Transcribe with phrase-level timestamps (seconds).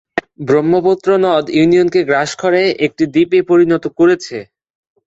[0.39, 4.37] ব্রহ্মপুত্র নদ ইউনিয়নকে গ্রাস করে একটি দ্বীপে পরিনত করেছে।